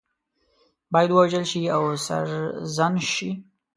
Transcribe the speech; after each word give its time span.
باید 0.91 1.11
ووژل 1.11 1.45
شي 1.51 1.61
او 1.75 1.83
سرزنش 2.05 3.05
شي. 3.15 3.31